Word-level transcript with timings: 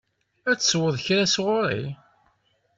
Ad 0.49 0.57
tesweḍ 0.59 0.95
kra 1.05 1.25
sɣur-i? 1.35 1.83